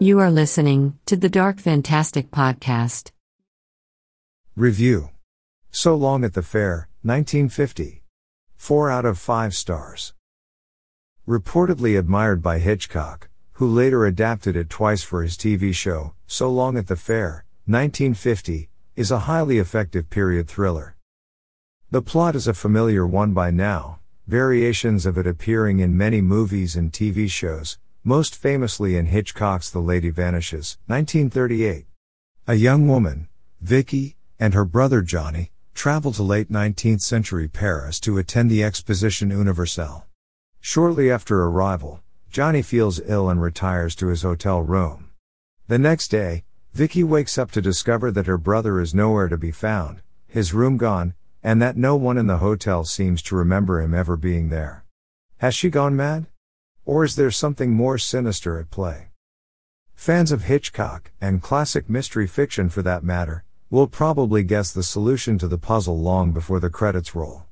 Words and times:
You 0.00 0.18
are 0.18 0.30
listening 0.30 0.98
to 1.06 1.16
the 1.16 1.28
Dark 1.28 1.60
Fantastic 1.60 2.32
Podcast. 2.32 3.12
Review 4.56 5.10
So 5.70 5.94
Long 5.94 6.24
at 6.24 6.34
the 6.34 6.42
Fair, 6.42 6.88
1950. 7.02 8.02
4 8.56 8.90
out 8.90 9.04
of 9.04 9.18
5 9.18 9.54
stars. 9.54 10.12
Reportedly 11.28 11.96
admired 11.96 12.42
by 12.42 12.58
Hitchcock, 12.58 13.28
who 13.52 13.68
later 13.68 14.04
adapted 14.04 14.56
it 14.56 14.68
twice 14.68 15.04
for 15.04 15.22
his 15.22 15.36
TV 15.36 15.72
show, 15.72 16.14
So 16.26 16.50
Long 16.50 16.76
at 16.76 16.88
the 16.88 16.96
Fair, 16.96 17.44
1950, 17.66 18.68
is 18.96 19.12
a 19.12 19.20
highly 19.20 19.58
effective 19.58 20.10
period 20.10 20.48
thriller. 20.48 20.96
The 21.92 22.02
plot 22.02 22.34
is 22.34 22.48
a 22.48 22.54
familiar 22.54 23.06
one 23.06 23.32
by 23.32 23.52
now, 23.52 24.00
variations 24.26 25.06
of 25.06 25.16
it 25.18 25.26
appearing 25.28 25.78
in 25.78 25.96
many 25.96 26.20
movies 26.20 26.74
and 26.74 26.92
TV 26.92 27.30
shows, 27.30 27.78
most 28.06 28.36
famously 28.36 28.98
in 28.98 29.06
Hitchcock's 29.06 29.70
The 29.70 29.78
Lady 29.78 30.10
Vanishes, 30.10 30.76
1938. 30.88 31.86
A 32.46 32.54
young 32.54 32.86
woman, 32.86 33.28
Vicky, 33.62 34.16
and 34.38 34.52
her 34.52 34.66
brother 34.66 35.00
Johnny, 35.00 35.52
travel 35.72 36.12
to 36.12 36.22
late 36.22 36.52
19th 36.52 37.00
century 37.00 37.48
Paris 37.48 37.98
to 38.00 38.18
attend 38.18 38.50
the 38.50 38.62
Exposition 38.62 39.30
Universelle. 39.30 40.06
Shortly 40.60 41.10
after 41.10 41.44
arrival, 41.44 42.02
Johnny 42.30 42.60
feels 42.60 43.00
ill 43.06 43.30
and 43.30 43.40
retires 43.40 43.94
to 43.96 44.08
his 44.08 44.20
hotel 44.20 44.60
room. 44.60 45.08
The 45.68 45.78
next 45.78 46.08
day, 46.08 46.44
Vicky 46.74 47.02
wakes 47.02 47.38
up 47.38 47.52
to 47.52 47.62
discover 47.62 48.10
that 48.10 48.26
her 48.26 48.36
brother 48.36 48.82
is 48.82 48.94
nowhere 48.94 49.28
to 49.28 49.38
be 49.38 49.50
found, 49.50 50.02
his 50.26 50.52
room 50.52 50.76
gone, 50.76 51.14
and 51.42 51.62
that 51.62 51.78
no 51.78 51.96
one 51.96 52.18
in 52.18 52.26
the 52.26 52.38
hotel 52.38 52.84
seems 52.84 53.22
to 53.22 53.36
remember 53.36 53.80
him 53.80 53.94
ever 53.94 54.18
being 54.18 54.50
there. 54.50 54.84
Has 55.38 55.54
she 55.54 55.70
gone 55.70 55.96
mad? 55.96 56.26
Or 56.86 57.04
is 57.04 57.16
there 57.16 57.30
something 57.30 57.72
more 57.72 57.96
sinister 57.96 58.58
at 58.58 58.70
play? 58.70 59.08
Fans 59.94 60.30
of 60.30 60.44
Hitchcock, 60.44 61.12
and 61.20 61.40
classic 61.40 61.88
mystery 61.88 62.26
fiction 62.26 62.68
for 62.68 62.82
that 62.82 63.02
matter, 63.02 63.44
will 63.70 63.86
probably 63.86 64.42
guess 64.42 64.70
the 64.70 64.82
solution 64.82 65.38
to 65.38 65.48
the 65.48 65.56
puzzle 65.56 65.98
long 65.98 66.32
before 66.32 66.60
the 66.60 66.68
credits 66.68 67.14
roll. 67.14 67.44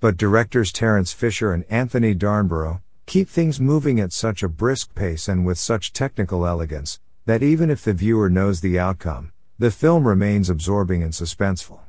But 0.00 0.16
directors 0.16 0.72
Terence 0.72 1.12
Fisher 1.12 1.52
and 1.52 1.64
Anthony 1.70 2.12
Darnborough 2.12 2.80
keep 3.06 3.28
things 3.28 3.60
moving 3.60 4.00
at 4.00 4.12
such 4.12 4.42
a 4.42 4.48
brisk 4.48 4.94
pace 4.96 5.28
and 5.28 5.46
with 5.46 5.58
such 5.58 5.92
technical 5.92 6.44
elegance 6.44 6.98
that 7.24 7.42
even 7.42 7.70
if 7.70 7.84
the 7.84 7.92
viewer 7.92 8.28
knows 8.28 8.60
the 8.60 8.80
outcome, 8.80 9.32
the 9.60 9.70
film 9.70 10.08
remains 10.08 10.50
absorbing 10.50 11.04
and 11.04 11.12
suspenseful. 11.12 11.80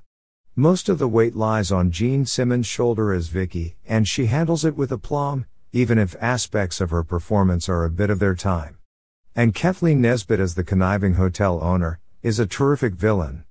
Most 0.56 0.90
of 0.90 1.00
the 1.00 1.08
weight 1.08 1.36
lies 1.36 1.72
on 1.72 1.90
Jean 1.90 2.28
Simmons' 2.28 2.68
shoulder 2.68 3.12
as 3.12 3.30
Vicky, 3.30 3.78
and 3.88 4.08
she 4.08 4.28
handles 4.28 4.64
it 4.64 4.78
with 4.78 4.92
aplomb, 4.92 5.48
even 5.74 5.98
if 5.98 6.16
aspects 6.22 6.80
of 6.80 6.92
her 6.92 7.04
performance 7.04 7.68
are 7.68 7.84
a 7.84 7.90
bit 7.90 8.10
of 8.12 8.20
their 8.20 8.36
time. 8.36 8.78
And 9.36 9.56
Cathleen 9.56 10.00
Nesbitt 10.00 10.40
as 10.40 10.54
the 10.54 10.64
conniving 10.64 11.16
hotel 11.16 11.60
owner, 11.64 12.00
is 12.22 12.40
a 12.40 12.46
terrific 12.46 12.94
villain. 12.94 13.44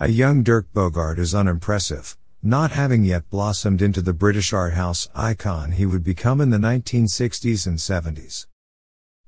A 0.00 0.10
young 0.10 0.42
Dirk 0.42 0.66
Bogarde 0.74 1.20
is 1.20 1.34
unimpressive, 1.34 2.18
not 2.42 2.72
having 2.72 3.04
yet 3.04 3.30
blossomed 3.30 3.80
into 3.80 4.02
the 4.02 4.12
British 4.12 4.52
art 4.52 4.72
house 4.72 5.08
icon 5.14 5.72
he 5.72 5.86
would 5.86 6.02
become 6.02 6.40
in 6.40 6.50
the 6.50 6.58
1960s 6.58 7.66
and 7.66 7.78
70s. 7.78 8.46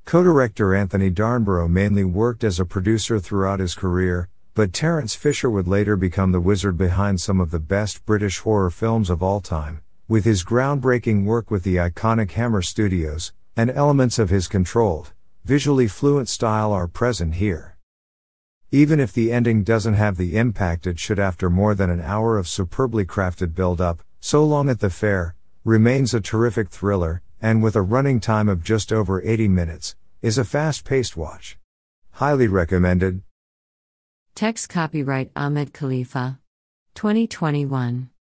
Co-director 0.05 0.75
Anthony 0.75 1.11
Darnborough 1.11 1.71
mainly 1.71 2.05
worked 2.05 2.43
as 2.43 2.59
a 2.59 2.65
producer 2.65 3.21
throughout 3.21 3.61
his 3.61 3.77
career, 3.77 4.29
but 4.55 4.73
Terence 4.73 5.15
Fisher 5.15 5.49
would 5.49 5.69
later 5.69 5.95
become 5.95 6.33
the 6.33 6.41
wizard 6.41 6.77
behind 6.77 7.21
some 7.21 7.41
of 7.41 7.53
the 7.53 7.61
best 7.61 8.05
British 8.05 8.41
horror 8.41 8.71
films 8.71 9.11
of 9.11 9.23
all 9.23 9.41
time, 9.41 9.81
with 10.09 10.25
his 10.25 10.45
groundbreaking 10.45 11.25
work 11.25 11.51
with 11.51 11.63
the 11.63 11.77
iconic 11.77 12.33
Hammer 12.33 12.63
Studios, 12.63 13.33
and 13.57 13.71
elements 13.71 14.19
of 14.19 14.31
his 14.31 14.49
controlled, 14.49 15.13
visually 15.45 15.89
fluent 15.89 16.29
style 16.29 16.73
are 16.73 16.87
present 16.87 17.35
here. 17.35 17.77
Even 18.71 19.01
if 19.01 19.13
the 19.13 19.31
ending 19.31 19.65
doesn't 19.65 19.95
have 19.95 20.17
the 20.17 20.37
impact 20.37 20.87
it 20.87 20.99
should 20.99 21.19
after 21.19 21.51
more 21.51 21.75
than 21.75 21.91
an 21.91 22.01
hour 22.01 22.39
of 22.39 22.49
superbly 22.49 23.05
crafted 23.05 23.55
build 23.55 23.81
up, 23.81 24.03
So 24.21 24.45
Long 24.45 24.71
at 24.71 24.81
the 24.81 24.89
Fair, 24.89 25.35
remains 25.65 26.15
a 26.15 26.21
terrific 26.21 26.71
thriller, 26.71 27.23
and 27.41 27.63
with 27.63 27.77
a 27.77 27.83
running 27.83 28.21
time 28.21 28.49
of 28.49 28.63
just 28.63 28.93
over 28.93 29.21
80 29.21 29.49
minutes, 29.49 29.97
is 30.23 30.39
a 30.39 30.45
fast 30.45 30.85
paced 30.85 31.17
watch. 31.17 31.59
Highly 32.13 32.47
recommended. 32.47 33.23
Text 34.35 34.69
copyright 34.69 35.31
Ahmed 35.35 35.75
Khalifa. 35.75 36.39
2021. 36.95 38.13